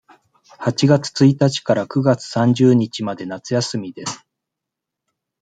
[0.57, 4.25] 八月一日から九月三十日まで夏休みです。